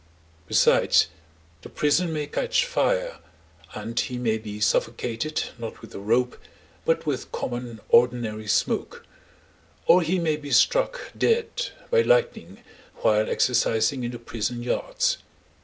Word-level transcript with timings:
Besides, 0.47 1.09
the 1.61 1.69
prison 1.69 2.11
may 2.11 2.25
catch 2.25 2.65
fire, 2.65 3.19
and 3.75 3.99
he 3.99 4.17
may 4.17 4.39
be 4.39 4.59
suffocated 4.59 5.49
not 5.59 5.79
with 5.79 5.93
a 5.93 5.99
rope, 5.99 6.39
but 6.85 7.05
with 7.05 7.31
common 7.31 7.79
ordinary 7.89 8.47
smoke; 8.47 9.05
or 9.85 10.01
he 10.01 10.17
may 10.17 10.37
be 10.37 10.49
struck 10.49 11.11
dead 11.15 11.67
by 11.91 12.01
lightning 12.01 12.63
while 13.03 13.29
exercising 13.29 14.03
in 14.03 14.09
the 14.09 14.17
prison 14.17 14.63
yards. 14.63 15.19